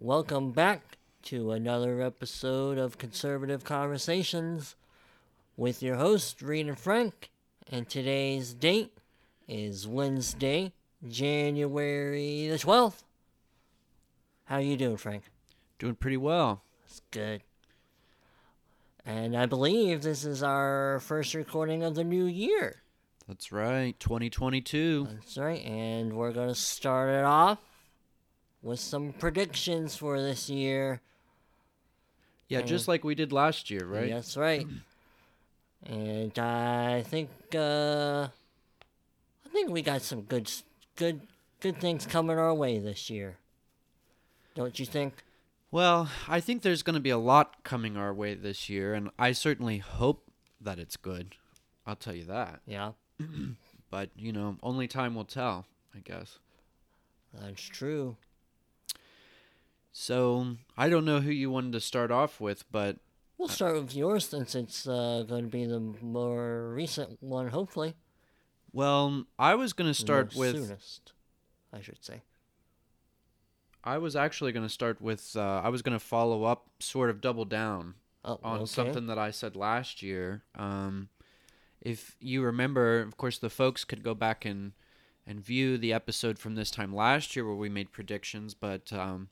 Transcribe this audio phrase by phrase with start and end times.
[0.00, 4.76] Welcome back to another episode of Conservative Conversations
[5.56, 7.30] with your host, and Frank.
[7.66, 8.96] And today's date
[9.48, 10.72] is Wednesday,
[11.08, 13.02] January the 12th.
[14.44, 15.24] How are you doing, Frank?
[15.80, 16.62] Doing pretty well.
[16.84, 17.42] That's good.
[19.04, 22.82] And I believe this is our first recording of the new year.
[23.26, 25.08] That's right, 2022.
[25.10, 25.64] That's right.
[25.64, 27.58] And we're going to start it off
[28.62, 31.00] with some predictions for this year.
[32.48, 34.10] Yeah, just like we did last year, right?
[34.10, 34.66] That's right.
[35.86, 38.26] And I think uh,
[39.46, 40.50] I think we got some good
[40.96, 41.20] good
[41.60, 43.36] good things coming our way this year.
[44.56, 45.14] Don't you think?
[45.70, 49.10] Well, I think there's going to be a lot coming our way this year, and
[49.20, 51.36] I certainly hope that it's good.
[51.86, 52.60] I'll tell you that.
[52.66, 52.92] Yeah,
[53.90, 56.38] But, you know, only time will tell, I guess.
[57.32, 58.16] that's true.
[60.00, 62.98] So, I don't know who you wanted to start off with, but
[63.36, 67.94] We'll start with yours since it's uh, going to be the more recent one, hopefully.
[68.72, 71.14] well, I was going to start with soonest,
[71.72, 72.22] I should say.
[73.82, 77.10] I was actually going to start with uh, I was going to follow up sort
[77.10, 78.66] of double down Oh, on okay.
[78.66, 80.44] something that I said last year.
[80.54, 81.08] Um,
[81.80, 84.74] if you remember, of course, the folks could go back and
[85.26, 88.54] and view the episode from this time last year where we made predictions.
[88.54, 89.28] But um,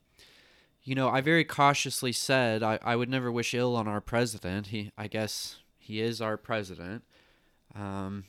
[0.87, 4.67] you know, I very cautiously said I, I would never wish ill on our president.
[4.67, 7.03] He, I guess, he is our president.
[7.75, 8.23] Um,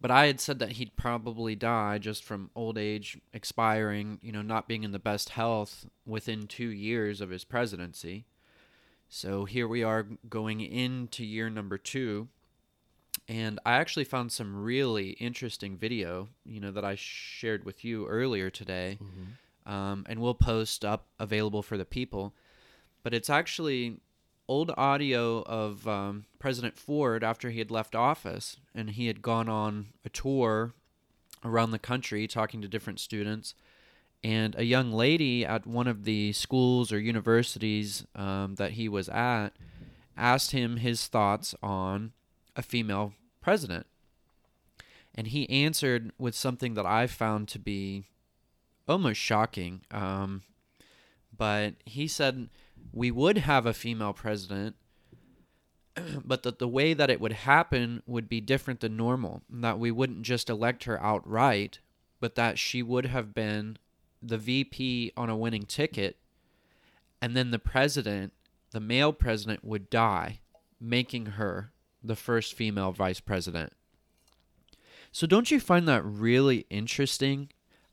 [0.00, 4.40] but I had said that he'd probably die just from old age, expiring, you know,
[4.40, 8.24] not being in the best health within two years of his presidency.
[9.08, 12.28] So here we are going into year number two.
[13.26, 18.06] And I actually found some really interesting video, you know, that I shared with you
[18.06, 18.98] earlier today.
[19.68, 22.34] Um, and we'll post up available for the people.
[23.02, 24.00] But it's actually
[24.48, 29.48] old audio of um, President Ford after he had left office and he had gone
[29.48, 30.72] on a tour
[31.44, 33.54] around the country talking to different students.
[34.24, 39.08] And a young lady at one of the schools or universities um, that he was
[39.10, 39.50] at
[40.16, 42.12] asked him his thoughts on
[42.56, 43.86] a female president.
[45.14, 48.04] And he answered with something that I found to be
[48.88, 49.82] almost shocking.
[49.90, 50.42] Um,
[51.36, 52.48] but he said
[52.92, 54.76] we would have a female president,
[56.24, 59.42] but that the way that it would happen would be different than normal.
[59.48, 61.80] That we wouldn't just elect her outright,
[62.20, 63.78] but that she would have been
[64.20, 66.16] the VP on a winning ticket,
[67.22, 68.32] and then the president,
[68.72, 70.40] the male president, would die,
[70.80, 71.72] making her
[72.02, 73.72] the first female vice president.
[75.10, 77.48] So, don't you find that really interesting?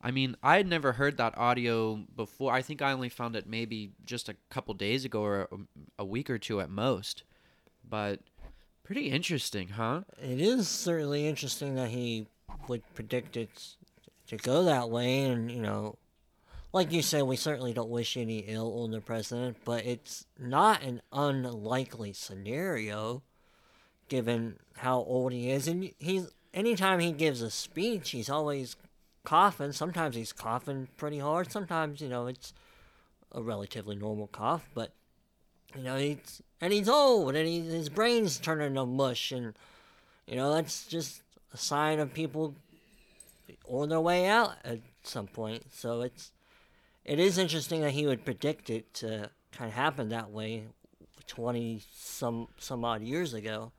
[0.05, 2.53] I mean, I had never heard that audio before.
[2.53, 5.49] I think I only found it maybe just a couple days ago or
[5.97, 7.23] a, week or two at most.
[7.83, 8.19] But
[8.83, 10.01] pretty interesting, huh?
[10.21, 12.27] It is certainly interesting that he
[12.67, 13.49] would predict it
[14.27, 15.97] to go that way, and you know,
[16.71, 20.83] like you said, we certainly don't wish any ill on the president, but it's not
[20.83, 23.23] an unlikely scenario,
[24.07, 28.75] given how old he is, and he's anytime he gives a speech, he's always
[29.25, 29.71] coughing.
[29.71, 31.51] Sometimes he's coughing pretty hard.
[31.51, 32.53] Sometimes you know it's
[33.31, 34.93] a relatively normal cough, but
[35.75, 39.53] you know he's and he's old and he, his brain's turning to mush and
[40.27, 41.21] you know that's just
[41.53, 42.55] a sign of people
[43.67, 46.31] on their way out at some point so it's
[47.03, 50.63] it is interesting that he would predict it to kind of happen that way
[51.27, 53.71] 20 some some odd years ago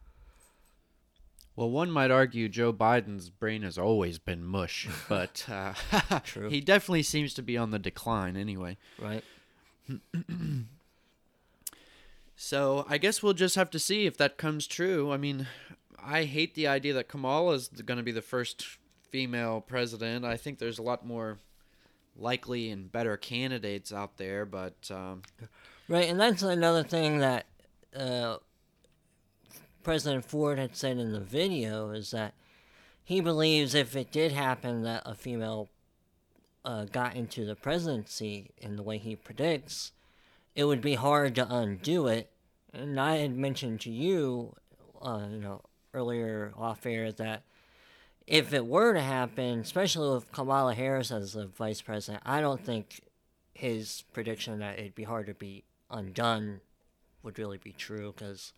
[1.57, 5.73] Well, one might argue Joe Biden's brain has always been mush, but uh,
[6.25, 6.49] True.
[6.51, 8.77] he definitely seems to be on the decline anyway.
[9.01, 9.25] right
[12.39, 15.11] So I guess we'll just have to see if that comes true.
[15.11, 15.47] I mean,
[15.99, 18.67] I hate the idea that Kamala is going to be the first
[19.11, 20.25] female president.
[20.25, 21.39] I think there's a lot more
[22.15, 25.23] likely and better candidates out there, but um,
[25.89, 27.47] Right, and that's another thing that
[27.97, 28.37] uh,
[29.87, 32.35] President Ford had said in the video is that
[33.05, 35.69] he believes if it did happen that a female
[36.65, 39.93] uh, got into the presidency in the way he predicts,
[40.57, 42.33] it would be hard to undo it.
[42.73, 44.57] And I had mentioned to you,
[45.01, 45.63] uh, you know,
[45.95, 47.45] earlier off air that
[48.27, 52.61] if it were to happen, especially with Kamala Harris as the vice president, I don't
[52.61, 53.03] think
[53.55, 56.61] his prediction that it'd be hard to be undone
[57.23, 58.53] would really be true because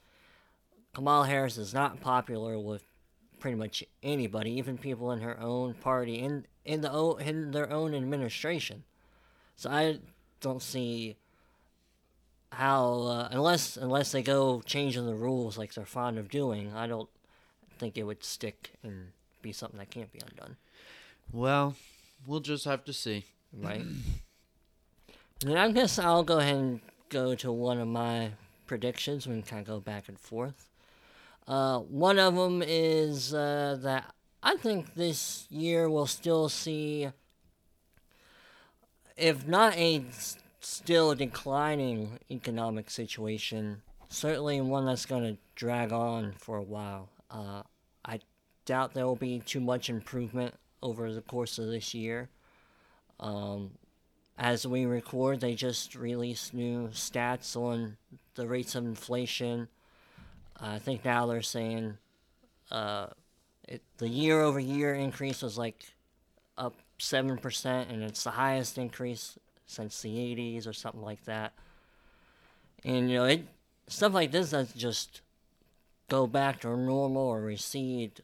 [0.99, 2.83] Kamala Harris is not popular with
[3.39, 7.95] pretty much anybody, even people in her own party in in the in their own
[7.95, 8.83] administration.
[9.55, 10.01] So I
[10.41, 11.17] don't see
[12.51, 16.75] how uh, unless unless they go changing the rules like they're fond of doing.
[16.75, 17.09] I don't
[17.79, 20.57] think it would stick and be something that can't be undone.
[21.31, 21.77] Well,
[22.27, 23.25] we'll just have to see.
[23.53, 23.85] Right.
[25.47, 28.33] and I guess I'll go ahead and go to one of my
[28.67, 29.29] predictions.
[29.29, 30.68] We can kind of go back and forth.
[31.49, 37.09] Uh, one of them is uh, that I think this year we'll still see,
[39.17, 40.05] if not a
[40.61, 43.81] still declining economic situation,
[44.11, 47.09] certainly one that's going to drag on for a while.
[47.31, 47.63] Uh,
[48.05, 48.21] I
[48.67, 52.29] doubt there will be too much improvement over the course of this year.
[53.19, 53.71] Um,
[54.37, 57.97] as we record, they just released new stats on
[58.35, 59.69] the rates of inflation.
[60.61, 61.99] I think now they're saying
[62.71, 63.09] uh,
[63.67, 65.85] it, the year over year increase was like
[66.57, 71.53] up 7%, and it's the highest increase since the 80s or something like that.
[72.85, 73.47] And, you know, it
[73.87, 75.21] stuff like this doesn't just
[76.09, 78.23] go back to normal or recede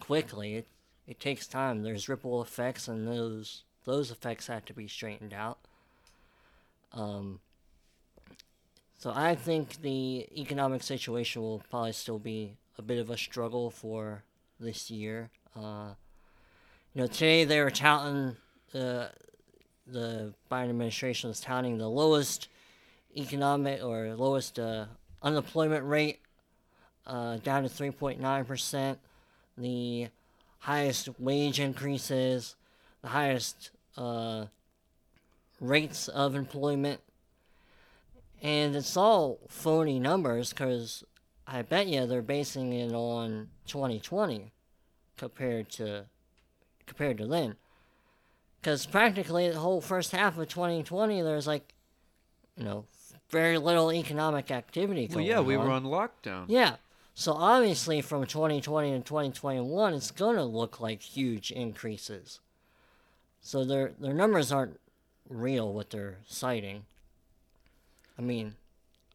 [0.00, 0.56] quickly.
[0.56, 0.66] It,
[1.06, 1.82] it takes time.
[1.82, 5.58] There's ripple effects, and those those effects have to be straightened out.
[6.92, 7.40] Um,
[8.98, 13.70] so I think the economic situation will probably still be a bit of a struggle
[13.70, 14.22] for
[14.60, 15.30] this year.
[15.56, 15.94] Uh,
[16.92, 18.36] you know, today they were touting
[18.74, 19.06] uh,
[19.90, 22.48] the Biden administration was touting the lowest
[23.16, 24.84] economic or lowest uh,
[25.22, 26.20] unemployment rate
[27.06, 28.96] uh, down to 3.9%,
[29.56, 30.08] the
[30.58, 32.54] highest wage increases,
[33.02, 34.44] the highest uh,
[35.60, 37.00] rates of employment.
[38.42, 41.04] And it's all phony numbers because
[41.46, 44.52] I bet you they're basing it on 2020
[45.16, 46.04] compared to
[46.86, 47.56] compared to then.
[48.60, 51.74] Because practically the whole first half of 2020, there's like,
[52.56, 52.84] you know,
[53.30, 55.64] very little economic activity Well, yeah, we on.
[55.66, 56.46] were on lockdown.
[56.48, 56.76] Yeah.
[57.14, 62.40] So obviously from 2020 to 2021 it's going to look like huge increases.
[63.40, 64.78] So their their numbers aren't
[65.28, 66.84] real what they're citing.
[68.18, 68.54] I mean,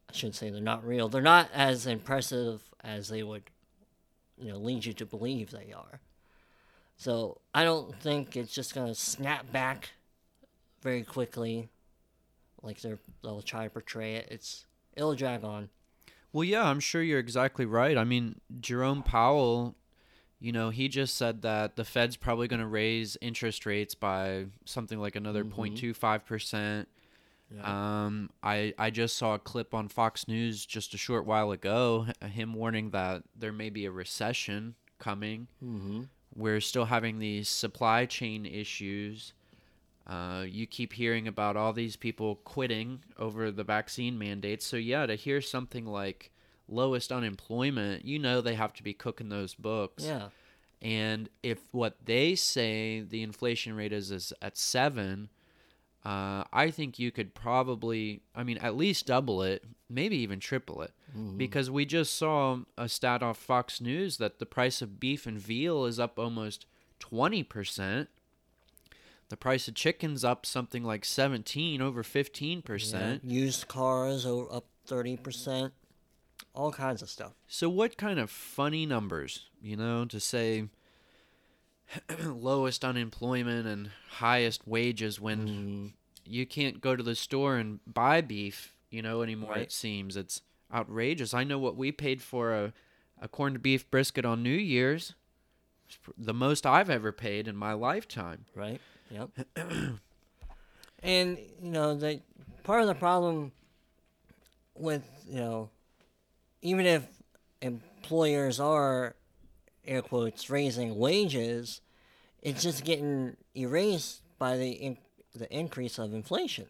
[0.08, 1.08] I shouldn't say they're not real.
[1.08, 3.42] They're not as impressive as they would
[4.38, 6.00] you know lead you to believe they are.
[6.96, 9.90] So I don't think it's just going to snap back
[10.82, 11.68] very quickly
[12.62, 14.28] like they're they'll try to portray it.
[14.30, 15.68] It's it'll drag on.
[16.32, 17.96] Well, yeah, I'm sure you're exactly right.
[17.96, 19.76] I mean, Jerome Powell,
[20.40, 24.46] you know, he just said that the Fed's probably going to raise interest rates by
[24.64, 25.52] something like another Mhm.
[27.52, 27.68] 0.25%.
[27.68, 32.06] Um, I I just saw a clip on Fox News just a short while ago,
[32.22, 35.48] him warning that there may be a recession coming.
[35.62, 36.02] mm-hmm.
[36.36, 39.34] We're still having these supply chain issues.
[40.06, 44.66] Uh, you keep hearing about all these people quitting over the vaccine mandates.
[44.66, 46.32] So yeah, to hear something like
[46.68, 50.04] lowest unemployment, you know they have to be cooking those books.
[50.04, 50.28] Yeah.
[50.82, 55.30] And if what they say the inflation rate is is at seven,
[56.04, 60.82] uh, I think you could probably, I mean, at least double it, maybe even triple
[60.82, 61.38] it, Mhm.
[61.38, 65.38] because we just saw a stat off Fox News that the price of beef and
[65.38, 66.66] veal is up almost
[66.98, 68.08] twenty percent.
[69.30, 73.22] The price of chicken's up something like seventeen, over fifteen percent.
[73.24, 75.72] Yeah, Used cars are up thirty percent.
[76.54, 77.32] All kinds of stuff.
[77.48, 80.68] So what kind of funny numbers, you know, to say
[82.24, 85.92] lowest unemployment and highest wages when Mm,
[86.26, 89.62] you can't go to the store and buy beef, you know, anymore Right.
[89.62, 90.16] it seems.
[90.16, 91.34] It's outrageous.
[91.34, 92.72] I know what we paid for a
[93.20, 95.14] a corned beef brisket on New Year's.
[96.18, 98.44] The most I've ever paid in my lifetime.
[98.54, 98.80] right.
[99.10, 99.30] Yep.
[101.02, 102.20] and you know the
[102.64, 103.52] part of the problem
[104.74, 105.70] with you know
[106.62, 107.04] even if
[107.60, 109.14] employers are
[109.86, 111.80] air quotes raising wages,
[112.42, 114.96] it's just getting erased by the in,
[115.34, 116.66] the increase of inflation.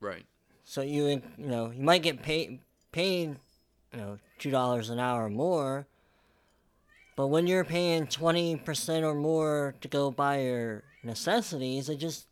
[0.00, 0.24] Right.
[0.64, 2.60] So you you know you might get paid
[2.92, 3.36] paid
[3.92, 5.86] you know two dollars an hour more,
[7.16, 12.26] but when you're paying twenty percent or more to go buy your necessities, it just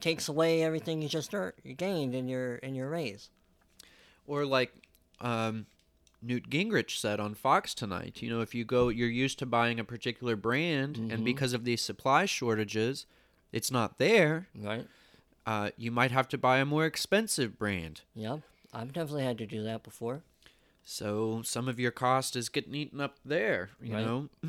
[0.00, 3.30] takes away everything you just earned, you gained in your in your raise.
[4.26, 4.72] Or like
[5.20, 5.66] um,
[6.22, 9.80] Newt Gingrich said on Fox tonight, you know, if you go, you're used to buying
[9.80, 11.24] a particular brand, and Mhm.
[11.24, 13.06] because of these supply shortages,
[13.52, 14.48] it's not there.
[14.54, 14.86] Right.
[15.46, 18.02] Uh, you might have to buy a more expensive brand.
[18.14, 18.40] Yep.
[18.72, 20.22] I've definitely had to do that before.
[20.84, 24.04] So some of your cost is getting eaten up there, you Right.
[24.04, 24.28] know.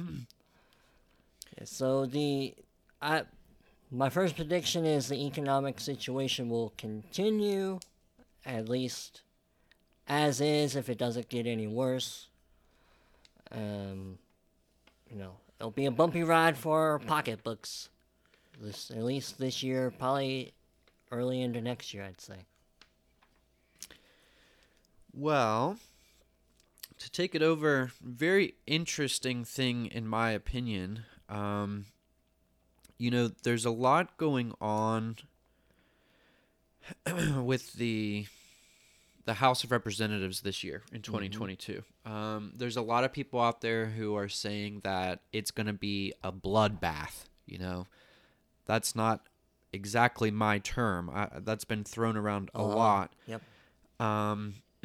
[1.58, 2.54] Yeah, So the
[3.02, 3.24] I
[3.92, 7.80] my first prediction is the economic situation will continue,
[8.46, 9.22] at least
[10.08, 12.28] as is, if it doesn't get any worse.
[13.52, 14.18] Um,
[15.10, 17.90] you know, it'll be a bumpy ride for pocketbooks.
[18.62, 20.54] This at least this year, probably
[21.12, 22.46] early into next year, I'd say.
[25.14, 25.78] Well,
[27.00, 31.04] to take it over, very interesting thing in my opinion.
[31.28, 31.86] Um,
[32.98, 35.18] you know, there's a lot going on
[37.44, 38.28] with the
[39.26, 41.84] the House of Representatives this year in 2022.
[42.06, 45.74] Um, there's a lot of people out there who are saying that it's going to
[45.74, 47.26] be a bloodbath.
[47.46, 47.88] You know,
[48.66, 49.28] that's not
[49.74, 51.10] exactly my term.
[51.14, 53.14] I, that's been thrown around a Uh, lot.
[53.28, 53.42] Yep.
[54.00, 54.56] Um,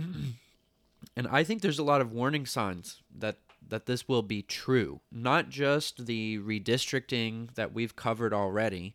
[1.16, 5.00] and I think there's a lot of warning signs that that this will be true.
[5.11, 8.95] Not just the redistricting that we've covered already,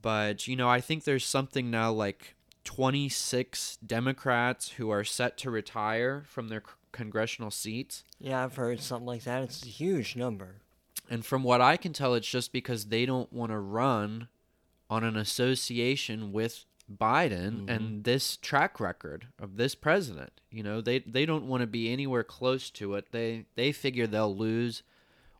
[0.00, 5.50] but you know, I think there's something now like 26 Democrats who are set to
[5.50, 8.04] retire from their congressional seats.
[8.20, 9.42] Yeah, I've heard something like that.
[9.42, 10.56] It's a huge number.
[11.10, 14.28] And from what I can tell, it's just because they don't want to run
[14.88, 18.02] on an association with Biden and mm-hmm.
[18.02, 20.40] this track record of this president.
[20.50, 23.12] You know, they they don't want to be anywhere close to it.
[23.12, 24.82] They they figure they'll lose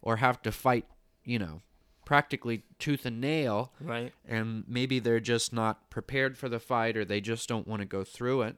[0.01, 0.87] or have to fight,
[1.25, 1.63] you know,
[2.05, 4.13] practically tooth and nail Right.
[4.27, 7.87] and maybe they're just not prepared for the fight or they just don't want to
[7.87, 8.57] go through it.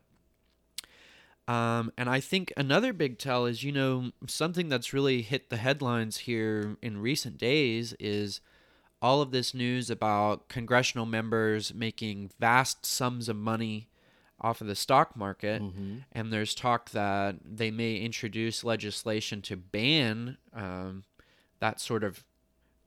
[1.46, 5.58] Um, and I think another big tell is, you know, something that's really hit the
[5.58, 8.40] headlines here in recent days is
[9.02, 13.88] all of this news about congressional members making vast sums of money
[14.40, 15.60] off of the stock market.
[16.12, 21.04] And there's talk that they may introduce legislation to ban um,
[21.60, 22.24] that sort of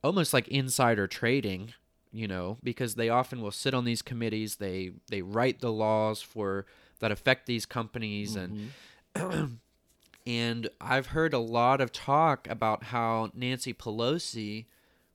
[0.02, 1.74] almost like insider trading
[2.12, 6.22] you know because they often will sit on these committees they they write the laws
[6.22, 6.64] for
[7.00, 8.70] that affect these companies and
[9.14, 9.44] mm-hmm.
[10.26, 14.66] and i've heard a lot of talk about how nancy pelosi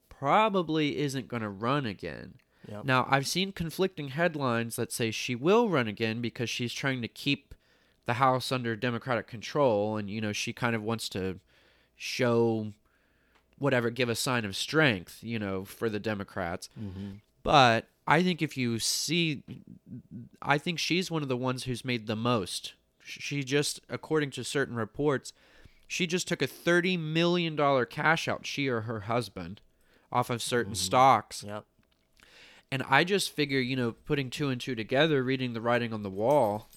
[0.10, 2.36] probably isn't going to run again.
[2.68, 2.86] Yep.
[2.86, 7.10] now i've seen conflicting headlines that say she will run again because she's trying to
[7.10, 7.54] keep
[8.06, 11.40] the house under democratic control and you know she kind of wants to
[11.96, 12.72] show
[13.60, 16.70] whatever give a sign of strength you know for the democrats.
[16.80, 17.18] Mm-hmm.
[17.44, 19.44] But i think if you see
[20.42, 22.74] i think she's one of the ones who's made the most.
[23.06, 25.34] She just according to certain reports
[25.88, 29.60] she just took a 30 million dollar cash out she or her husband
[30.12, 31.44] off of certain stocks.
[31.46, 31.66] Yep.
[32.72, 36.02] and I just figure, you know, putting two and two together, reading the writing on
[36.04, 36.70] the wall,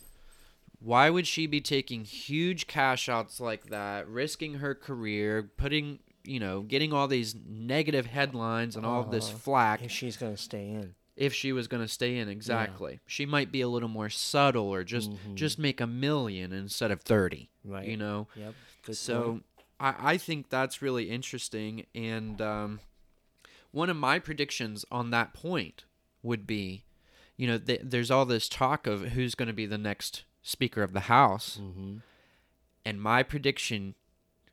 [0.81, 6.41] why would she be taking huge cash outs like that, risking her career, putting, you
[6.41, 9.83] know, getting all these negative headlines and all this Uh, flack?
[9.83, 10.96] If she's gonna stay in.
[11.17, 13.01] If she was going to stay in exactly.
[13.07, 17.01] She might be a little more subtle or just just make a million instead of
[17.03, 17.87] 30, Right.
[17.89, 18.29] you know.
[18.37, 18.55] Yep.
[18.85, 19.41] Good So.
[19.79, 21.85] I, I think that's really interesting.
[21.95, 22.81] And um,
[23.73, 25.85] one of my predictions on that point
[26.23, 26.85] would be,
[27.37, 30.83] you know, th- there's all this talk of who's going to be the next Speaker
[30.83, 31.59] of the House.
[31.63, 31.97] Mm-hmm.
[32.87, 33.95] And my prediction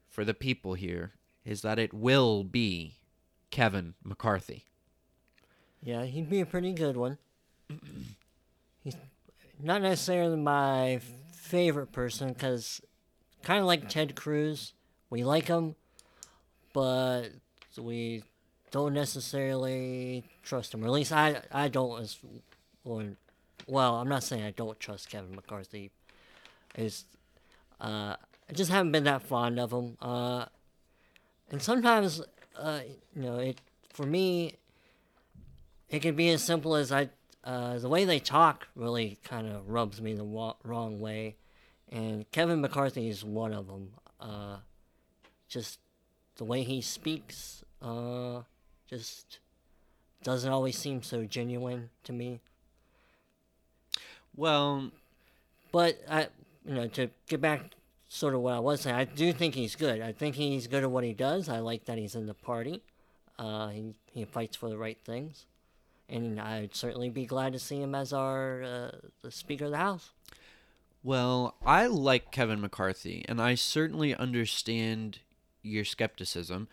[0.09, 1.13] for the people here
[1.45, 2.97] is that it will be
[3.51, 4.65] Kevin McCarthy.
[5.83, 7.17] Yeah, he'd be a pretty good one.
[8.83, 8.95] He's
[9.61, 11.01] not necessarily my
[11.33, 12.81] favorite person because,
[13.43, 14.73] kind of like Ted Cruz,
[15.09, 15.75] we like him,
[16.71, 17.29] but
[17.77, 18.23] we
[18.71, 20.83] don't necessarily trust him.
[20.83, 22.01] Or at least I, I don't.
[22.01, 22.17] As
[23.67, 25.91] well, I'm not saying I don't trust Kevin McCarthy.
[26.75, 27.05] Is
[27.81, 28.15] uh,
[28.49, 29.97] I just haven't been that fond of him.
[30.01, 30.45] Uh,
[31.51, 32.21] and sometimes,
[32.57, 32.79] uh,
[33.15, 33.59] you know, it
[33.91, 34.55] for me,
[35.93, 37.09] it can be as simple as I,
[37.43, 41.35] uh, the way they talk really kind of rubs me the wa- wrong way,
[41.91, 43.91] and Kevin McCarthy is one of them.
[44.19, 44.57] Uh,
[45.47, 45.79] just
[46.37, 48.41] the way he speaks, uh,
[48.89, 49.39] just
[50.23, 52.39] doesn't always seem so genuine to me.
[54.35, 54.89] Well,
[55.71, 56.27] But I,
[56.65, 57.71] you know, to get back
[58.07, 60.01] sort of what I was saying, I do think he's good.
[60.01, 61.49] I think he's good at what he does.
[61.49, 62.81] I like that he's in the party.
[63.37, 65.45] Uh, he he fights for the right things,
[66.09, 68.91] and I'd certainly be glad to see him as our uh,
[69.21, 70.11] the Speaker of the House.
[71.03, 75.19] Well, I like Kevin McCarthy, and I certainly understand
[75.61, 76.69] your skepticism.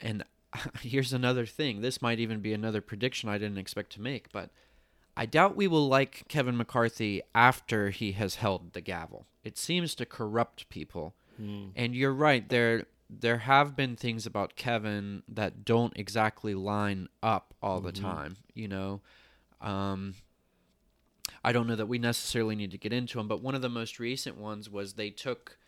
[0.00, 0.24] And
[0.82, 4.50] here's another thing this might even be another prediction I didn't expect to make, but
[5.16, 9.26] I doubt we will like Kevin McCarthy after he has held the gavel.
[9.44, 11.14] It seems to corrupt people.
[11.76, 12.86] And you're right, there
[13.20, 18.36] there have been things about Kevin that don't exactly line up all the time.
[18.54, 19.00] You know,
[19.60, 20.14] um,
[21.42, 23.68] I don't know that we necessarily need to get into them, but one of the
[23.68, 25.58] most recent ones was they took,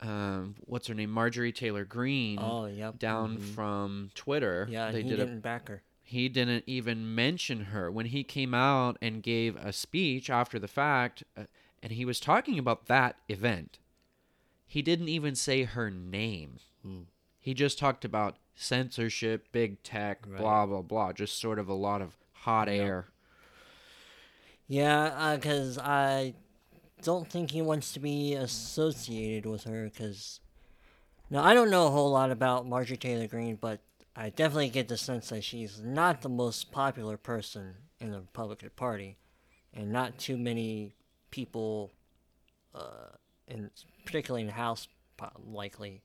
[0.00, 2.98] um, what's her name, Marjorie Taylor Greene, Oh, yep.
[2.98, 3.54] down mhm.
[3.54, 4.66] from Twitter.
[4.70, 5.82] Yeah, they he did didn't back her.
[6.02, 10.68] he didn't even mention her when he came out and gave a speech after the
[10.68, 11.44] fact uh,
[11.82, 13.78] and he was talking about that event
[14.72, 16.58] he didn't even say her name
[17.40, 20.40] he just talked about censorship big tech Right.
[20.40, 22.74] blah blah blah just sort of a lot of hot Yeah.
[22.74, 23.08] air
[24.68, 26.34] Yeah, because I
[27.02, 29.84] don't think he wants to be associated with her.
[29.84, 30.40] Because
[31.30, 33.80] now I don't know a whole lot about Marjorie Taylor Greene, but
[34.16, 38.70] I definitely get the sense that she's not the most popular person in the Republican
[38.76, 39.16] Party,
[39.74, 40.94] and not too many
[41.30, 41.90] people,
[42.74, 43.08] uh,
[43.48, 43.70] in
[44.04, 44.88] particularly in the House,
[45.46, 46.02] likely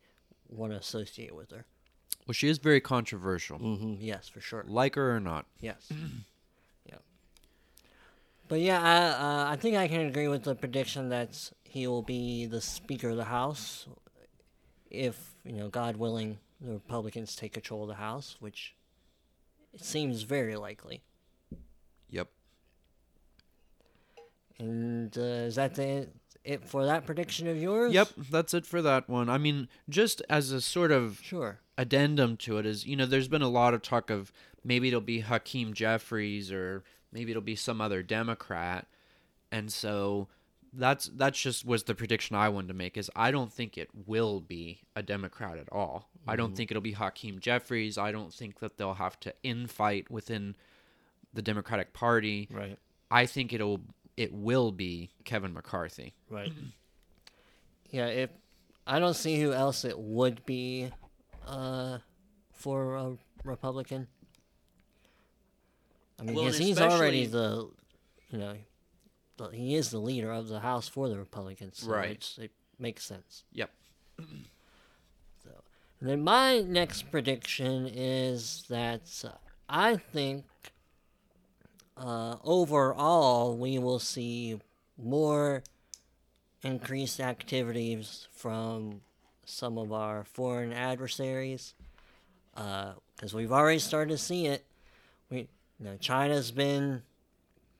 [0.50, 1.66] want to associate with her.
[2.28, 4.64] well she is very controversial hmm Yes, for sure.
[4.68, 5.92] like her or not Yes.
[6.86, 6.98] yeah.
[8.48, 12.04] But yeah, I uh, I think I can agree with the prediction that he will
[12.04, 13.88] be the Speaker of the House,
[14.90, 18.74] if you know, God willing, the Republicans take control of the House, which
[19.74, 21.02] it seems very likely.
[22.10, 22.30] yep
[24.60, 26.08] And uh, is that the
[26.48, 27.94] it for that prediction of yours?
[27.94, 31.60] yep that's it for that one i mean just as a sort of Sure.
[31.78, 34.32] addendum to it is you know there's been a lot of talk of
[34.64, 38.88] maybe it'll be Hakeem Jeffries or maybe it'll be some other Democrat
[39.52, 40.28] and so
[40.74, 43.90] that's that's just was the prediction I wanted to make is I don't think it
[44.06, 46.10] will be a Democrat at all.
[46.28, 46.56] I don't mm-hmm.
[46.56, 47.98] think it'll be Hakeem Jeffries.
[47.98, 50.56] I don't think that they'll have to infight within
[51.34, 52.50] the Democratic Party.
[52.52, 52.78] Right.
[53.10, 53.82] I think it'll
[54.18, 56.14] it will be Kevin McCarthy.
[56.30, 56.52] Right.
[57.92, 58.30] yeah, if
[58.86, 60.90] I don't see who else it would be
[61.46, 62.00] uh,
[62.54, 64.08] for a Republican.
[66.20, 67.70] I mean, Well, because he's already the,
[68.32, 68.56] you know,
[69.38, 71.80] the, he is the leader of the House for the Republicans.
[71.82, 72.12] So Right.
[72.12, 73.44] it's- It makes sense.
[73.54, 73.72] Yep.
[76.00, 79.30] And then my next prediction is that uh,
[79.68, 80.46] I think
[82.00, 84.60] uh, overall we will see
[84.98, 85.64] more
[86.64, 89.02] increased activities from
[89.46, 91.74] some of our foreign adversaries
[92.54, 94.66] because we've already started to see it.
[95.30, 95.48] We,
[95.80, 97.04] you know, China's been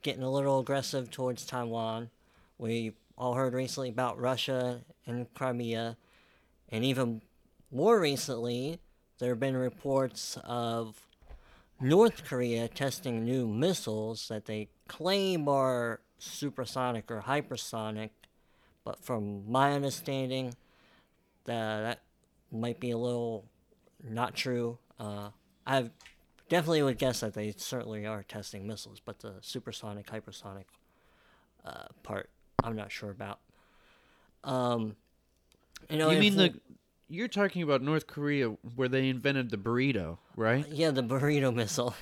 [0.02, 2.10] getting a little aggressive towards Taiwan.
[2.58, 5.98] We all heard recently about Russia and Crimea,
[6.70, 7.22] and even
[7.72, 8.80] more recently,
[9.20, 11.07] there have been reports of
[11.80, 18.10] North Korea testing new missiles that they claim are supersonic or hypersonic,
[18.84, 20.56] but from my understanding,
[21.46, 22.02] that that
[22.52, 23.46] might be a little
[24.04, 24.80] not true.
[25.00, 25.30] Uh,
[25.66, 25.92] I
[26.50, 30.66] definitely would guess that they certainly are testing missiles, but the supersonic, hypersonic
[31.64, 32.30] uh, part,
[32.64, 33.40] I'm not sure about.
[34.44, 34.96] Um,
[35.90, 36.54] you know, you mean the
[37.10, 40.68] you're talking about North Korea where they invented the burrito, right?
[40.68, 41.96] Yeah, the burrito missile.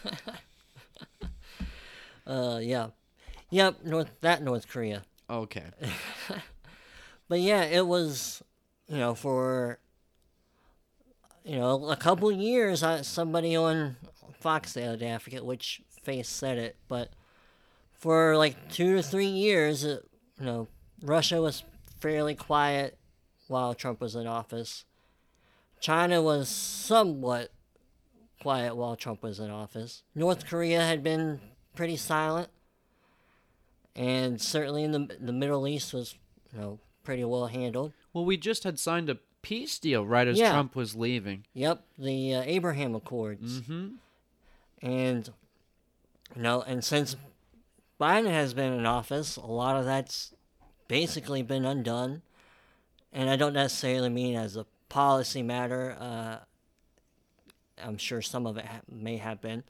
[2.28, 2.88] uh, yeah,
[3.50, 5.04] yep, North that North Korea.
[5.30, 5.66] Okay.
[7.28, 8.44] But yeah, it was,
[8.88, 9.80] you know, for
[11.44, 12.84] you know a couple years.
[12.84, 13.96] I, somebody on
[14.40, 17.10] Fox the other day, I forget which face said it, but
[17.94, 20.04] for like two to three years, it,
[20.40, 20.68] you know,
[21.02, 21.64] Russia was
[22.00, 22.98] fairly quiet
[23.48, 24.86] while Trump was in office.
[25.86, 27.52] China was somewhat
[28.42, 30.02] quiet while Trump was in office.
[30.16, 31.40] North Korea had been
[31.76, 32.50] pretty silent,
[33.96, 36.16] and certainly in the the Middle East was,
[36.52, 37.94] you know, pretty well handled.
[38.14, 40.54] Well, we just had signed a peace deal right as Yeah.
[40.54, 41.46] Trump was leaving.
[41.54, 43.88] Yep, the uh, Abraham Accords, Mm-hmm.
[44.82, 45.30] and
[46.36, 47.16] you know, and since
[48.02, 50.34] Biden has been in office, a lot of that's
[50.88, 52.24] basically been undone.
[53.14, 55.96] And I don't necessarily mean as a policy matter.
[56.00, 56.38] Uh,
[57.84, 59.64] I'm sure some of it ha- may have been,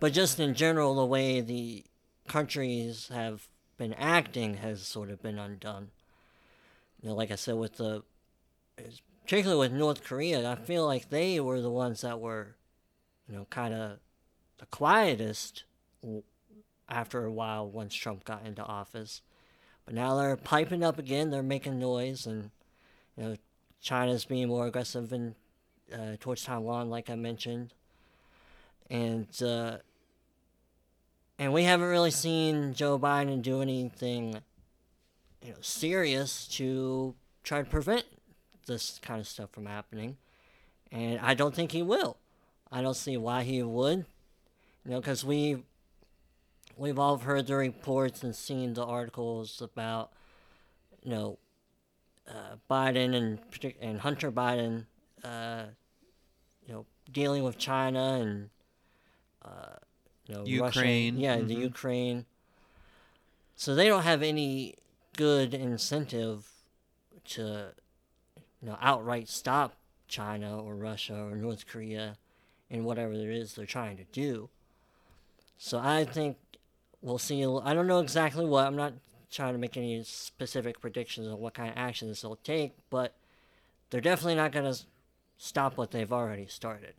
[0.00, 1.84] but just in general, the way the
[2.26, 5.90] countries have been acting has sort of been undone.
[7.00, 8.02] You know, like I said, with the
[9.22, 12.56] particularly with North Korea, I feel like they were the ones that were,
[13.28, 13.98] you know, kind of
[14.58, 15.64] the quietest
[16.88, 19.22] after a while once Trump got into office.
[19.84, 21.30] But now they're piping up again.
[21.30, 22.50] They're making noise, and
[23.16, 23.36] you know,
[23.80, 25.34] China's being more aggressive in
[25.92, 27.72] uh, towards Taiwan, like I mentioned,
[28.90, 29.78] and uh,
[31.38, 34.40] and we haven't really seen Joe Biden do anything,
[35.42, 37.14] you know, serious to
[37.44, 38.04] try to prevent
[38.66, 40.16] this kind of stuff from happening.
[40.92, 42.18] and I don't think he will.
[42.70, 44.04] I don't see why he would.
[44.84, 45.62] You know, because we
[46.76, 50.12] we've all heard the reports and seen the articles about
[51.02, 51.38] you know
[52.28, 53.38] uh, Biden and
[53.80, 54.86] and Hunter Biden,
[55.24, 55.64] uh,
[56.66, 58.50] you know, dealing with China and
[59.44, 59.76] uh,
[60.26, 61.60] you know Russia- Ukraine, yeah, the mhm.
[61.60, 62.26] Ukraine.
[63.56, 64.76] So they don't have any
[65.16, 66.46] good incentive
[67.24, 67.72] to,
[68.62, 69.74] you know, outright stop
[70.06, 72.18] China or Russia or North Korea
[72.70, 74.48] and whatever it is they're trying to do.
[75.56, 76.36] So I think
[77.02, 77.42] we'll see.
[77.44, 78.64] I don't know exactly what.
[78.66, 78.92] I'm not
[79.30, 83.14] trying to make any specific predictions on what kind of actions they'll take, but
[83.90, 84.78] they're definitely not going to
[85.36, 86.94] stop what they've already started.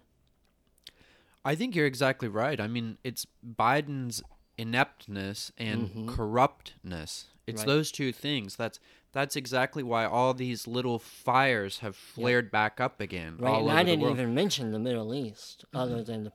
[1.43, 2.59] I think you're exactly right.
[2.59, 3.25] I mean, it's
[3.57, 4.21] Biden's
[4.57, 6.07] ineptness and Mhm.
[6.07, 7.27] corruptness.
[7.47, 7.67] It's Right.
[7.67, 8.55] those two things.
[8.55, 8.79] That's
[9.11, 13.83] that's exactly why all these little fires have flared back up again Right, and I
[13.83, 14.01] didn't.
[14.01, 14.11] Mm-hmm.
[14.19, 16.31] even mention the Middle East, other than the,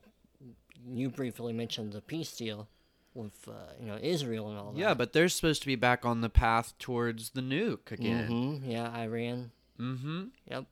[0.85, 2.67] you briefly mentioned the peace deal
[3.15, 4.79] with uh, you know Israel and all that.
[4.79, 8.27] Yeah, but they're supposed to be back on the path towards the nuke again.
[8.61, 9.51] hmm yeah, Iran.
[9.79, 10.23] Mm-hmm.
[10.49, 10.65] Yep.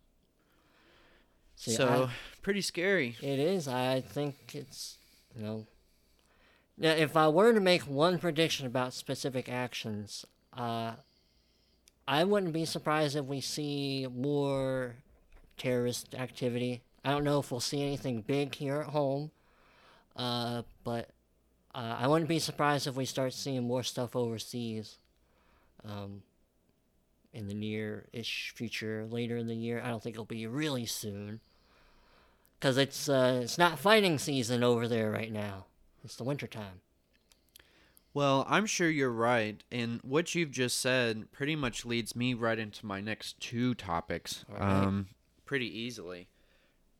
[1.55, 3.15] See, so I- pretty scary.
[3.21, 3.67] It is.
[3.67, 4.97] I think it's
[5.35, 5.65] you know.
[6.77, 10.25] Now, if I were to make one prediction about specific actions,
[10.57, 10.93] uh,
[12.07, 14.95] I wouldn't be surprised if we see more
[15.57, 16.81] terrorist activity.
[17.05, 19.29] I don't know if we'll see anything big here at home,
[20.15, 21.09] uh, but
[21.75, 24.97] uh, I wouldn't be surprised if we start seeing more stuff overseas.
[25.85, 26.23] Um,
[27.33, 29.81] in the near-ish future, later in the year.
[29.83, 31.41] I don't think it'll be really soon
[32.59, 35.65] because it's uh, it's not fighting season over there right now.
[36.03, 36.81] It's the winter time.
[38.13, 42.59] Well, I'm sure you're right, and what you've just said pretty much leads me right
[42.59, 44.61] into my next two topics, right.
[44.61, 45.07] um,
[45.45, 46.27] pretty easily.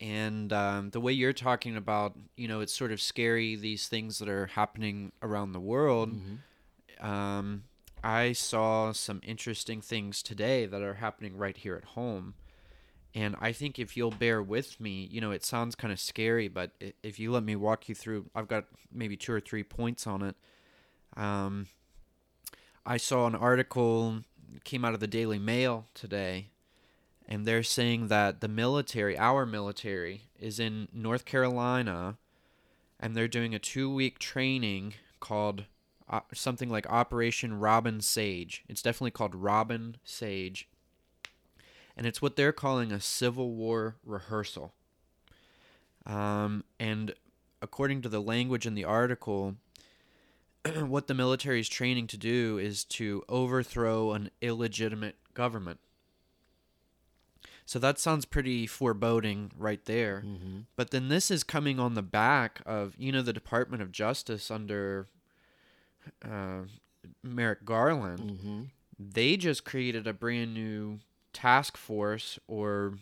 [0.01, 4.19] And um, the way you're talking about, you know, it's sort of scary these things
[4.19, 6.10] that are happening around the world.
[6.99, 7.63] Um,
[8.03, 12.34] I saw some interesting things today that are happening right here at home.
[13.15, 16.47] And I think if you'll bear with me, you know, it sounds kind of scary,
[16.47, 16.71] but
[17.03, 20.23] if you let me walk you through, I've got maybe two or three points on
[20.23, 20.36] it.
[21.15, 21.67] Um,
[22.86, 24.21] I saw an article
[24.63, 26.49] came out of the Daily Mail today,
[27.28, 32.18] and they're saying that the military, our military, is in North Carolina,
[33.00, 35.66] and they're doing a two-week training called
[36.10, 38.64] uh, something like Operation Robin Sage.
[38.68, 40.68] It's definitely called Robin Sage,
[41.96, 44.74] and it's what they're calling a Civil War rehearsal.
[46.06, 47.14] Um, and
[47.62, 49.56] according to the language in the article,
[50.80, 55.80] what the military is training to do is to overthrow an illegitimate government.
[57.65, 60.23] So that sounds pretty foreboding right there.
[60.26, 60.60] Mm-hmm.
[60.76, 64.52] But then this is coming on the back of, you know, the Department of Justice
[64.52, 65.08] under
[66.23, 66.62] uh,
[67.23, 68.19] Merrick Garland.
[68.19, 68.62] Mm-hmm.
[68.99, 70.99] They just created a brand new
[71.32, 72.95] task force or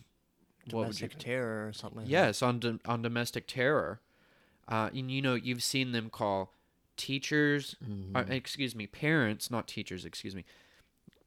[0.70, 2.00] what would you Domestic terror or something.
[2.02, 4.00] Like Yes, on dom- on domestic terror.
[4.68, 6.52] Uh, and you know, you've seen them call
[6.96, 8.16] teachers, that.
[8.16, 8.30] uh, Mhm.
[8.30, 10.44] excuse me, parents, not teachers, excuse me,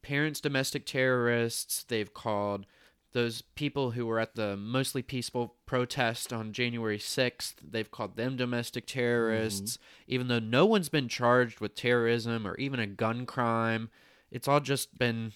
[0.02, 1.82] parents domestic terrorists.
[1.84, 2.64] They've called
[3.16, 8.36] those people who were at the mostly peaceful protest on January 6th, they've called them
[8.36, 10.14] domestic terrorists, mm-hmm.
[10.14, 13.88] even though no one's been charged with terrorism or even a gun crime.
[14.30, 15.32] It's all just been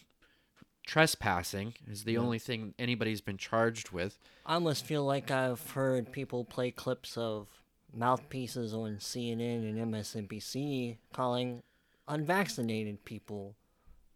[0.87, 2.19] trespassing, is the Yeah.
[2.19, 4.19] only thing anybody's been charged with.
[4.45, 7.49] I almost feel like I've heard people play clips of
[7.95, 11.63] mouthpieces on CNN and MSNBC calling
[12.07, 13.57] unvaccinated people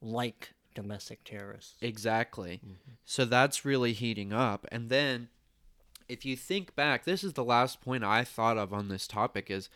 [0.03, 1.75] like domestic terrorists.
[1.81, 2.61] Exactly.
[2.65, 2.93] Mm-hmm.
[3.05, 4.67] So that's really heating up.
[4.71, 5.29] And then
[6.09, 9.51] if you think back, this is the last point I thought of on this topic
[9.51, 9.69] is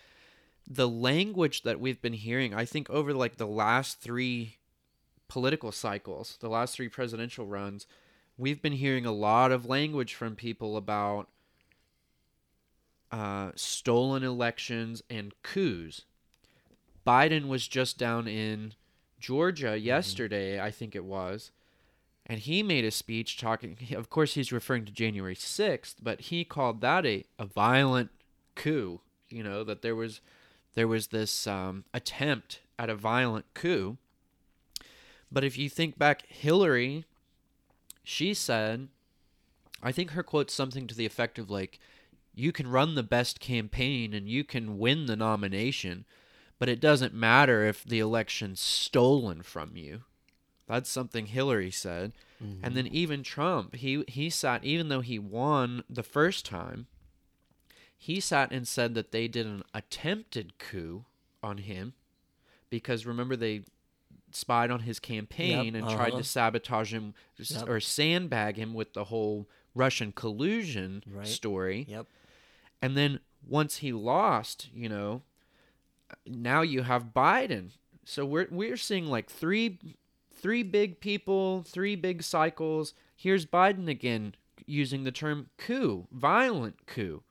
[0.69, 4.57] the language that we've been hearing, I think over like the last 3
[5.29, 7.87] political cycles, the last 3 presidential runs,
[8.37, 11.29] we've been hearing a lot of language from people about
[13.11, 16.03] uh, stolen elections and coups.
[17.07, 18.75] Biden was just down in
[19.19, 21.51] Georgia yesterday, I think it was,
[22.27, 23.77] and he made a speech talking.
[23.95, 28.11] Of course, he's referring to January 6th, but he called that a, a violent
[28.55, 29.01] coup.
[29.29, 30.21] You know, that there was
[30.75, 33.97] there was this um, attempt at a violent coup.
[35.31, 37.05] But if you think back, Hillary,
[38.05, 38.89] she said,
[39.83, 41.79] I think her quote's something to the effect of like,
[42.35, 46.05] you can run the best campaign and you can win the nomination,
[46.59, 50.03] but it doesn't matter if the election's stolen from you.
[50.66, 52.12] That's something Hillary said.
[52.42, 52.64] Mm-hmm.
[52.64, 56.87] And then even Trump, he he sat even though he won the first time,
[57.97, 61.05] he sat and said that they did an attempted coup
[61.42, 61.94] on him
[62.71, 63.62] because remember they
[64.31, 66.18] spied on his campaign Yep, and tried uh-huh.
[66.18, 67.68] to sabotage him Yep.
[67.68, 71.27] or sandbag him with the whole Russian collusion Right.
[71.27, 71.87] story.
[71.88, 72.07] Yep.
[72.83, 75.23] And then once he lost, you know,
[76.27, 77.71] now you have Biden.
[78.05, 79.79] So we're we're seeing like three
[80.35, 82.94] three big people, three big cycles.
[83.16, 84.35] Here's Biden again
[84.66, 87.23] using the term coup, violent coup.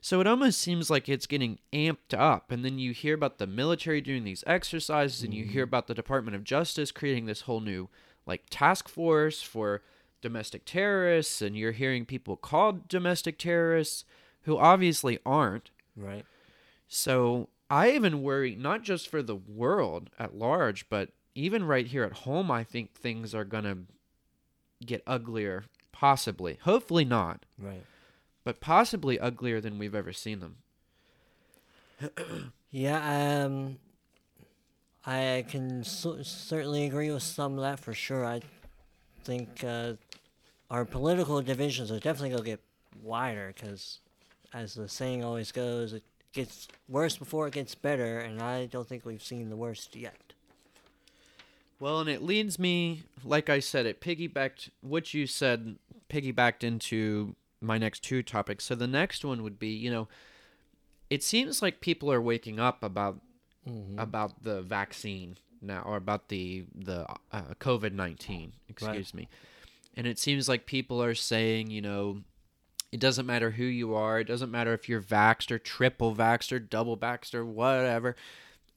[0.00, 2.52] So it almost seems like it's getting amped up.
[2.52, 5.70] And then you hear about the military doing these exercises and you hear mm-hmm.
[5.70, 7.88] about the Department of Justice creating this whole new
[8.24, 9.82] like task force for
[10.20, 14.04] domestic terrorists and you're hearing people called domestic terrorists
[14.42, 15.70] who obviously aren't.
[15.96, 16.24] Right.
[16.88, 22.04] So I even worry not just for the world at large, but even right here
[22.04, 23.78] at home, I think things are going to
[24.84, 26.58] get uglier, possibly.
[26.62, 27.82] Hopefully not, Right.
[28.44, 30.56] but possibly uglier than we've ever seen them.
[32.72, 33.78] Yeah, um,
[35.06, 38.24] I can cer- certainly agree with some of that for sure.
[38.26, 38.40] I
[39.24, 39.94] think uh,
[40.70, 42.60] our political divisions are definitely going to get
[43.02, 44.00] wider because,
[44.52, 46.02] as the saying always goes, it
[46.36, 50.32] gets worse before it gets better, and I don't think we've seen the worst yet.
[51.80, 55.76] Well, and it leads me, like I said, it piggybacked what you said,
[56.08, 58.64] piggybacked into my next two topics.
[58.64, 60.08] So the next one would be, you know,
[61.10, 63.20] it seems like people are waking up about
[63.98, 68.52] about the vaccine now, or about the the uh, COVID nineteen.
[68.68, 69.28] Excuse me.
[69.96, 72.22] And it seems like people are saying, you know,
[72.96, 74.20] it doesn't matter who you are.
[74.20, 78.16] It doesn't matter if you're vaxxed or triple vaxxed or double vaxxed or whatever.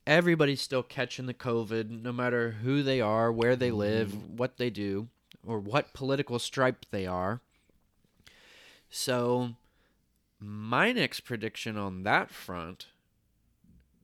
[0.05, 4.36] Everybody's still catching the COVID, no matter who they are, where they live, mm-hmm.
[4.36, 5.08] what they do,
[5.47, 7.39] or what political stripe they are.
[8.89, 9.51] So,
[10.38, 12.88] my next prediction on that front,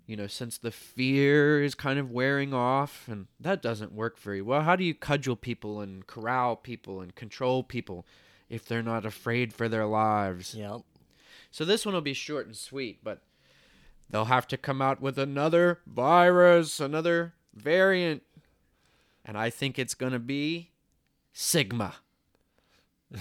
[0.05, 4.41] you know, since the fear is kind of wearing off, and that doesn't work very
[4.41, 8.05] well, how do you cudgel people and corral people and control people
[8.49, 10.53] if they're not afraid for their lives?
[10.55, 10.81] Yep.
[11.51, 13.21] So this one will be short and sweet, but
[14.09, 18.23] they'll have to come out with another virus, another variant.
[19.23, 20.69] And I think it's going to be
[21.33, 21.95] Sigma,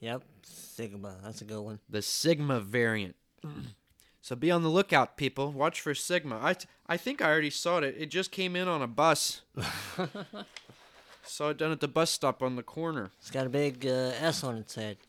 [0.00, 0.22] Yep.
[0.42, 1.16] Sigma.
[1.24, 1.80] That's a good one.
[1.88, 3.16] the Sigma variant.
[4.22, 5.50] so be on the lookout, people.
[5.52, 6.38] Watch for Sigma.
[6.42, 7.96] I, t- I think I already saw it.
[7.98, 9.42] It just came in on a bus.
[11.28, 13.10] saw it down at the bus stop on the corner.
[13.20, 14.96] It's got a big uh, S on its head.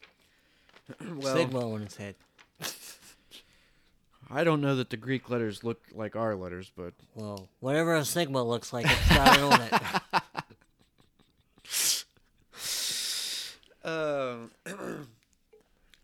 [1.18, 2.16] Well, Sigma on its head.
[4.32, 8.04] I don't know that the Greek letters look like our letters, but Well, whatever a
[8.06, 10.24] Sigma looks like, it's got it on it.
[13.82, 14.52] Um,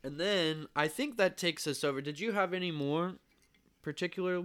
[0.03, 2.01] and then I think that takes us over.
[2.01, 3.15] Did you have any more
[3.81, 4.43] particular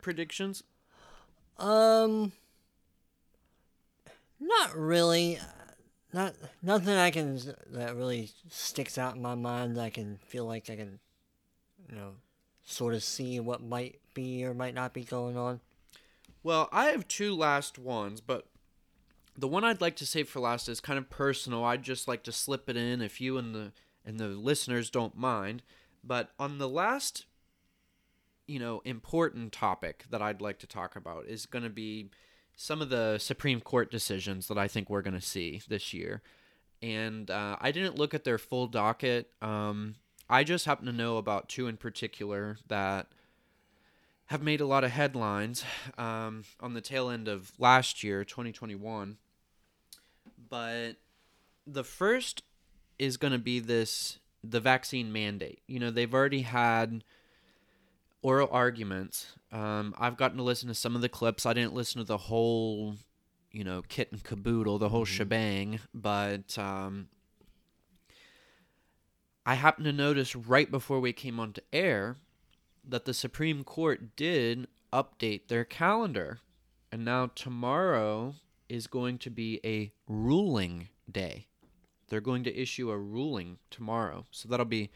[0.00, 0.62] predictions?
[1.58, 2.32] Um,
[4.40, 5.38] not really.
[5.38, 5.42] Uh,
[6.12, 7.38] Not nothing I can
[7.72, 9.78] that really sticks out in my mind.
[9.78, 10.98] I can feel like I can,
[11.90, 12.12] you know,
[12.64, 15.60] sort of see what might be or might not be going on.
[16.42, 18.46] Well, I have two last ones, but
[19.36, 21.64] the one I'd like to save for last is kind of personal.
[21.64, 23.72] I'd just like to slip it in if you and the
[24.04, 25.62] and the listeners don't mind.
[26.04, 27.26] But on the last
[28.46, 32.10] you know, important topic that I'd like to talk about is going to be
[32.56, 36.22] some of the Supreme Court decisions that I think we're going to see this year.
[36.82, 39.30] And uh, I didn't look at their full docket.
[39.42, 39.96] Um,
[40.28, 43.06] I just happen to know about two in particular that
[44.26, 45.64] have made a lot of headlines
[45.98, 49.18] um, on the tail end of last year, 2021.
[50.48, 50.92] But
[51.66, 52.42] the first
[52.98, 55.60] is going to be this the vaccine mandate.
[55.66, 57.04] You know, they've already had
[58.22, 59.26] oral arguments.
[59.52, 61.46] Um, I've gotten to listen to some of the clips.
[61.46, 62.96] I didn't listen to the whole,
[63.52, 67.08] you know, kit and caboodle, the whole shebang, but um,
[69.44, 72.16] I happened to notice right before we came on to air
[72.84, 76.40] that the Supreme Court did update their calendar.
[76.90, 78.34] And now tomorrow
[78.68, 81.46] is going to be a ruling day.
[82.08, 84.26] They're going to issue a ruling tomorrow.
[84.30, 84.90] So that'll be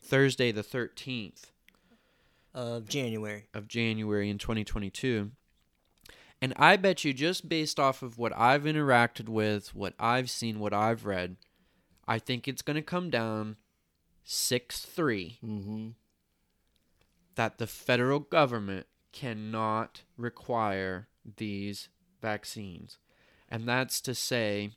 [0.00, 1.46] Thursday the 13th
[2.56, 3.44] Of January.
[3.54, 5.30] of January in 2022.
[6.42, 10.58] And I bet you, just based off of what I've interacted with, what I've seen,
[10.58, 11.36] what I've read,
[12.08, 13.56] I think it's going to come down
[14.24, 15.88] 6 3 Mm-hmm.
[17.36, 21.88] that the federal government cannot require these
[22.22, 22.98] vaccines.
[23.48, 24.70] And that's to say,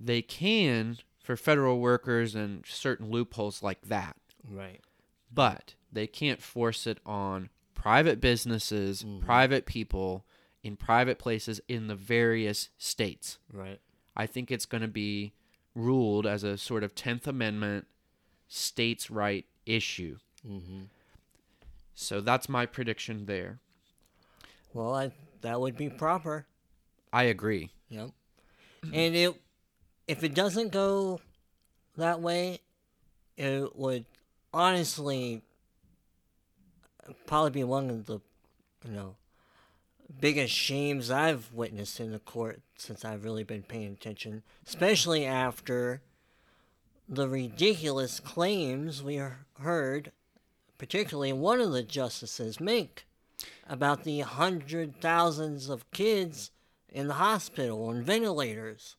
[0.00, 4.16] they can for federal workers and certain loopholes like that,
[4.48, 4.80] Right.
[5.32, 10.24] but they can't force it on private businesses, private people
[10.62, 13.38] in private places in the various states.
[13.52, 13.80] Right.
[14.16, 15.32] I think it's going to be
[15.74, 17.86] ruled as a sort of 10th Amendment
[18.48, 20.16] states' right issue.
[20.48, 20.84] Mm-hmm.
[21.94, 23.58] So that's my prediction there.
[24.72, 26.46] Well, I, that would be proper.
[27.12, 27.70] I agree.
[27.90, 28.10] Yep.
[28.92, 29.34] And it,
[30.08, 31.20] if it doesn't go
[31.96, 32.60] that way,
[33.36, 34.04] it would
[34.52, 35.42] honestly
[37.26, 38.20] probably be one of the,
[38.84, 39.16] you know,
[40.20, 46.02] biggest shames I've witnessed in the court since I've really been paying attention, especially after
[47.08, 49.20] the ridiculous claims we
[49.60, 50.12] heard,
[50.78, 53.06] particularly one of the justices make
[53.68, 56.50] about the hundred thousands of kids
[56.88, 58.96] in the hospital on ventilators.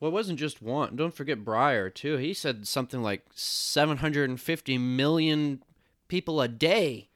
[0.00, 0.96] Well, it wasn't just one.
[0.96, 2.16] Don't forget Breyer, too.
[2.16, 5.62] He said something like 750 million
[6.08, 7.08] people a day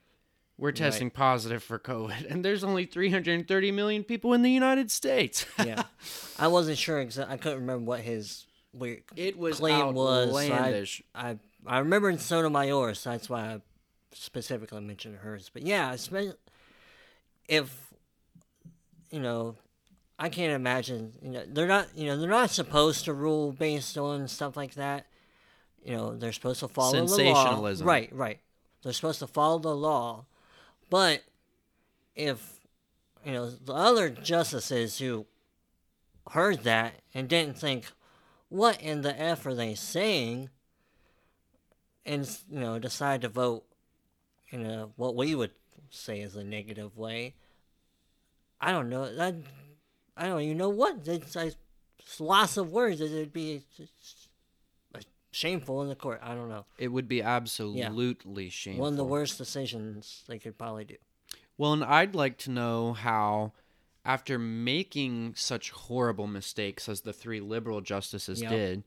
[0.61, 5.45] were testing positive for COVID, and there's only 330 million people in the United States.
[5.65, 5.83] Yeah,
[6.39, 7.33] I wasn't sure exactly.
[7.33, 10.31] I couldn't remember what his weird It was claim was.
[10.47, 10.53] so.
[10.53, 13.61] I, I I remember in Sotomayor, so that's why I
[14.13, 15.49] specifically mentioned hers.
[15.53, 15.95] But yeah,
[17.47, 17.69] if
[19.11, 19.55] you know,
[20.17, 21.13] I can't imagine.
[21.21, 21.87] You know, they're not.
[21.95, 25.07] You know, they're not supposed to rule based on stuff like that.
[25.83, 27.07] You know, they're supposed to follow the law.
[27.07, 27.87] Sensationalism.
[27.87, 28.39] Right, right.
[28.83, 30.25] They're supposed to follow the law,
[30.91, 31.23] but
[32.15, 32.59] if
[33.25, 35.25] you know the other justices who
[36.31, 37.85] heard that and didn't think,
[38.49, 40.49] what in the f are they saying?
[42.05, 43.63] And you know, decide to vote
[44.49, 45.51] in a what we would
[45.89, 47.35] say is a negative way.
[48.59, 49.15] I don't know.
[49.15, 49.35] That
[50.17, 51.07] I don't even know what.
[51.07, 52.99] It's, it's lots of words.
[52.99, 53.63] It'd be
[55.31, 56.19] shameful in the court.
[56.23, 56.65] I don't know.
[56.77, 58.83] It would be absolutely shameful.
[58.83, 60.95] One of the worst decisions they could probably do.
[61.57, 63.53] Well, and I'd like to know how,
[64.03, 68.49] after making such horrible mistakes as the three liberal justices Yep.
[68.51, 68.83] did,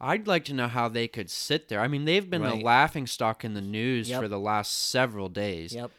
[0.00, 1.80] I'd like to know how they could sit there.
[1.80, 2.60] I mean, they've been Right.
[2.60, 4.20] a laughing stock in the news Yep.
[4.20, 5.74] for the last several days.
[5.74, 5.90] Yep.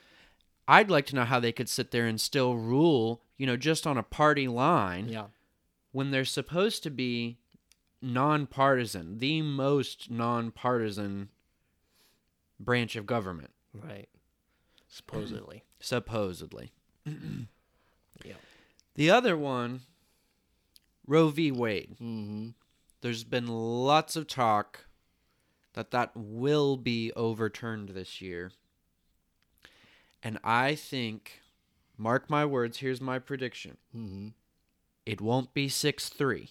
[0.68, 3.88] I'd like to know how they could sit there and still rule, you know, just
[3.88, 5.28] on a party line Yeah.
[5.92, 7.39] when they're supposed to be
[8.02, 11.30] nonpartisan, the most nonpartisan
[12.60, 14.10] branch of government, Right.
[14.88, 15.64] Supposedly.
[15.80, 16.72] supposedly.
[18.26, 18.34] Yeah.
[18.96, 19.84] The other one,
[21.08, 21.54] Roe v.
[21.54, 21.92] Wade.
[22.02, 22.50] Mm-hmm.
[23.00, 24.88] There's been lots of talk
[25.72, 28.52] that that will be overturned this year.
[30.22, 31.40] And I think,
[31.98, 33.78] mark my words, here's my prediction.
[33.96, 34.28] Mm-hmm.
[35.06, 36.50] It won't be 6 3.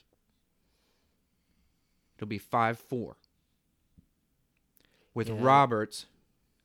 [2.19, 3.17] It'll be 5 4.
[5.15, 5.37] With Yeah.
[5.39, 6.07] Roberts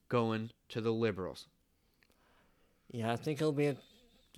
[0.09, 1.47] going to the Liberals.
[2.91, 3.67] Yeah, I think it'll be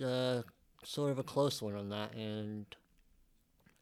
[0.00, 0.42] a uh,
[0.84, 2.64] sort of a close one on that, and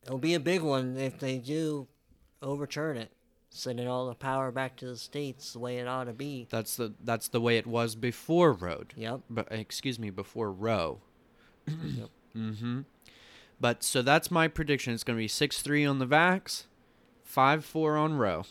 [0.05, 1.87] it'll be a big one if they do
[2.43, 3.13] overturn it,
[3.51, 6.49] sending all the power back to the states the way it ought to be.
[6.51, 8.95] That's the that's the way it was before Road.
[8.97, 9.21] Yep.
[9.31, 11.01] But excuse me, before Roe.
[11.67, 12.11] Yep.
[12.37, 12.81] Mm-hmm.
[13.61, 14.93] But so that's my prediction.
[14.93, 16.65] It's going to be six three on the Vax,
[17.25, 18.45] five four on Roe,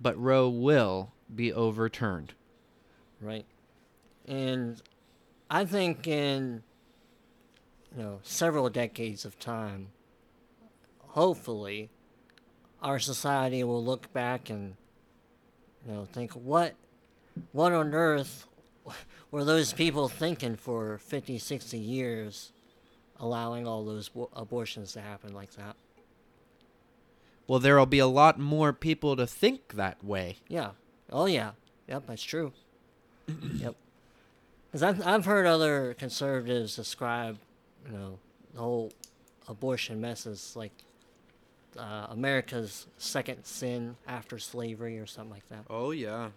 [0.00, 2.34] but Roe will be overturned.
[3.20, 3.46] Right.
[4.26, 4.80] And
[5.50, 6.62] I think in
[7.96, 9.88] you know several decades of time,
[10.98, 11.90] hopefully,
[12.82, 14.76] our society will look back and
[15.86, 16.74] you know think what
[17.52, 18.46] what on earth
[19.30, 22.52] were those people thinking for 50 60 years
[23.18, 25.74] allowing all those abortions to happen like that
[27.46, 30.38] Well, there will be a lot more people to think that way.
[30.48, 30.70] Yeah.
[31.10, 31.52] Oh yeah.
[31.88, 32.52] Yep, that's true.
[33.54, 33.76] yep.
[34.66, 37.38] Because I've I've heard other conservatives describe,
[37.86, 38.18] you know,
[38.54, 38.92] the whole
[39.48, 40.72] abortion mess as like
[41.78, 45.64] uh, America's second sin after slavery or something like that.
[45.70, 46.30] Oh yeah.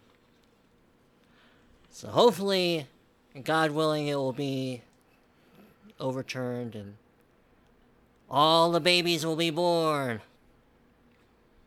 [1.91, 2.85] So hopefully,
[3.43, 4.83] God willing, it will be
[5.99, 6.95] overturned and
[8.29, 10.21] all the babies will be born.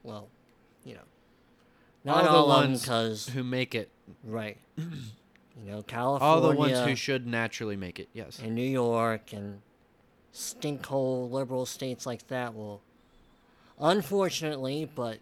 [0.03, 0.29] Well,
[0.85, 1.01] you know,
[2.05, 3.89] not All all, the ones because Who make it?
[4.25, 4.59] Right.
[5.65, 8.09] You know, California All the ones who should naturally make it.
[8.15, 8.39] Yes.
[8.39, 9.61] and New York and
[10.35, 12.81] stinkhole liberal states like that will,
[13.79, 15.19] unfortunately, but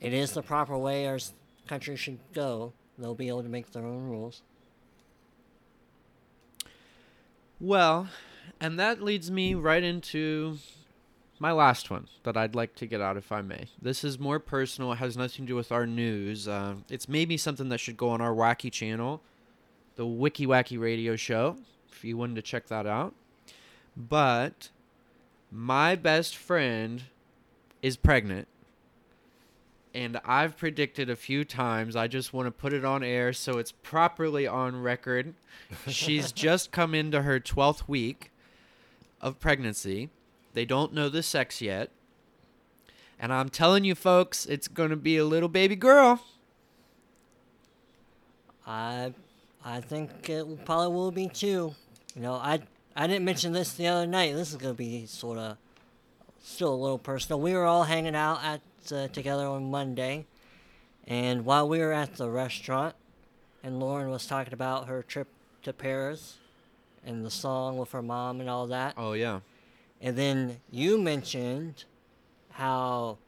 [0.00, 1.18] it is the proper way our
[1.66, 2.72] country should go.
[2.96, 4.42] They'll be able to make their own rules.
[7.60, 8.08] Well,
[8.60, 10.58] And that leads me right into
[11.40, 13.66] my last one that I'd like to get out, if I may.
[13.80, 14.92] This is more personal.
[14.92, 16.48] It has nothing to do with our news.
[16.48, 19.22] Uh, it's maybe something that should go on our wacky channel,
[19.96, 21.56] the Wiki Wacky Radio Show,
[21.92, 23.14] if you wanted to check that out.
[23.96, 24.70] But
[25.50, 27.02] my best friend
[27.82, 28.48] is pregnant.
[29.94, 31.96] And I've predicted a few times.
[31.96, 35.34] I just want to put it on air so it's properly on record.
[35.88, 38.30] She's just come into her 12th week
[39.20, 40.10] of pregnancy.
[40.58, 41.88] They don't know the sex yet.
[43.16, 46.20] And I'm telling you, folks, it's going to be a little baby girl.
[48.66, 49.14] I
[49.64, 51.76] I think it probably will be too.
[52.16, 52.58] You know, I
[52.96, 54.34] I didn't mention this the other night.
[54.34, 55.58] This is gonna be sort of
[56.42, 57.40] still a little personal.
[57.40, 60.26] We were all hanging out at uh, together on Monday,
[61.06, 62.96] and while we were at the restaurant,
[63.62, 65.28] and Lauren was talking about her trip
[65.62, 66.38] to Paris,
[67.06, 68.94] and the song with her mom and all that.
[68.96, 69.38] Oh, yeah.
[70.00, 71.84] And then you mentioned
[72.50, 73.18] how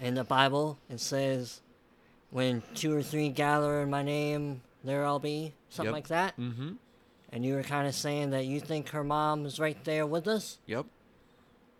[0.00, 1.60] in the Bible it says,
[2.30, 5.52] when two or three gather in my name, there I'll be.
[5.70, 5.94] Something Yep.
[5.94, 6.36] like that.
[6.38, 6.72] Mm hmm.
[7.32, 10.28] And you were kind of saying that you think her mom is right there with
[10.28, 10.58] us.
[10.66, 10.86] Yep.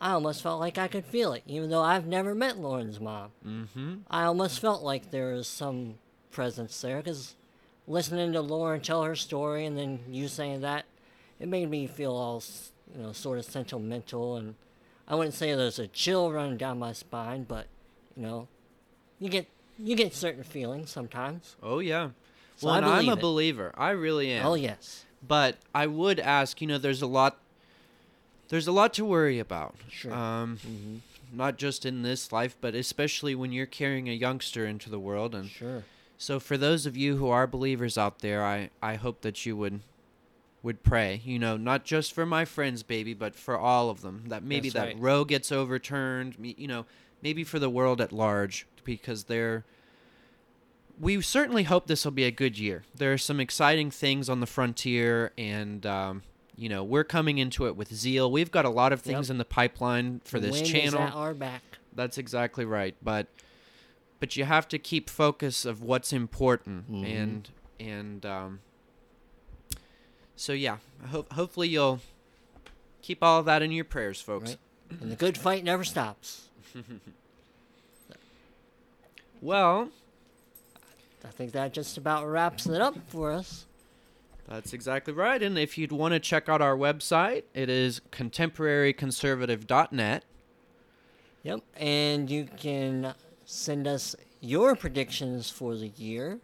[0.01, 3.31] I almost felt like I could feel it, even though I've never met Lauren's mom.
[3.47, 3.95] Mm hmm.
[4.11, 5.95] I almost felt like there was some
[6.31, 7.35] presence there because
[7.87, 10.85] listening to Lauren tell her story and then you saying that,
[11.39, 12.43] it made me feel all,
[12.95, 14.37] you know, sort of sentimental.
[14.37, 14.55] And
[15.09, 17.67] I wouldn't say there's a chill running down my spine, but,
[18.17, 18.49] you know,
[19.19, 19.47] you get
[19.79, 21.57] you get certain feelings sometimes.
[21.63, 22.11] Oh, yeah.
[22.57, 23.21] So well, I I'm a it.
[23.21, 23.73] believer.
[23.77, 24.47] I really am.
[24.47, 27.39] Oh yes, But I would ask, you know, there's a lot
[28.49, 29.75] there's a lot to worry about.
[29.91, 30.13] Sure.
[30.15, 30.97] Um hmm
[31.33, 35.35] not just in this life, but especially when you're carrying a youngster into the world
[35.35, 35.83] and sure.
[36.17, 39.57] so for those of you who are believers out there, I I hope that you
[39.57, 39.81] would
[40.63, 44.25] would pray, you know, not just for my friends baby, but for all of them.
[44.29, 45.01] That maybe That's that right.
[45.01, 46.87] Roe gets overturned, you know,
[47.23, 49.65] maybe for the world at large because they're
[50.99, 52.83] we certainly hope this will be a good year.
[52.95, 56.23] There are some exciting things on the frontier, and um,
[56.57, 58.31] you know we're coming into it with zeal.
[58.31, 59.35] We've got a lot of things Yep.
[59.35, 61.01] in the pipeline for this wind is channel.
[61.03, 61.63] at our back.
[61.95, 62.95] That's exactly right.
[63.03, 63.27] But
[64.21, 67.05] but you have to keep focus of what's important, Mhm.
[67.05, 68.61] and and um,
[70.37, 70.77] so yeah.
[71.03, 72.01] I hope hopefully you'll
[73.03, 74.57] keep all of that in your prayers, folks.
[74.91, 75.01] Right.
[75.01, 76.49] And the good fight never stops.
[79.43, 79.91] Well,
[81.25, 83.67] I think that just about wraps it up for us.
[84.49, 85.43] That's exactly right.
[85.43, 90.25] And if you'd want to check out our website, it is contemporaryconservative.net.
[91.43, 91.61] Yep.
[91.77, 93.15] And you can
[93.45, 96.39] send us your predictions for the year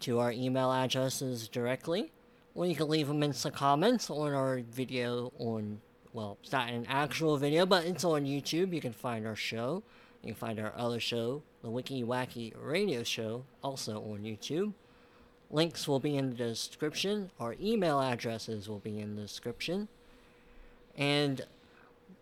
[0.00, 2.10] to our email addresses directly,
[2.54, 5.80] or you can leave them in the comments on our video on,
[6.12, 8.72] well, it's not an actual video, but it's on YouTube.
[8.72, 9.82] You can find our show.
[10.22, 14.74] You can find our other show, the Wiki Wacky Radio Show, also on YouTube.
[15.50, 17.30] Links will be in the description.
[17.40, 19.88] Our email addresses will be in the description.
[20.96, 21.40] And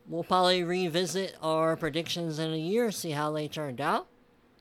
[0.09, 4.07] we'll probably revisit our predictions in a year, see how they turned out.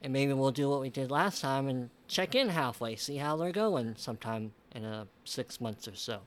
[0.01, 3.37] And maybe we'll do what we did last time and check in halfway, see how
[3.37, 6.19] they're going sometime in a six months or so.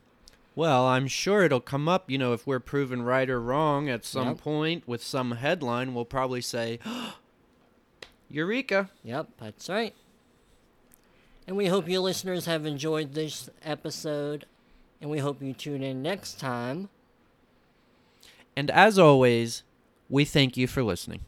[0.53, 4.03] Well, I'm sure it'll come up, you know, if we're proven right or wrong at
[4.03, 4.37] some Yep.
[4.39, 6.77] point with some headline, we'll probably say,
[8.29, 8.89] Eureka!
[9.03, 9.95] Yep, that's right.
[11.47, 14.45] And we hope you listeners have enjoyed this episode,
[15.01, 16.89] and we hope you tune in next time.
[18.55, 19.63] And as always,
[20.09, 21.21] we thank you for listening.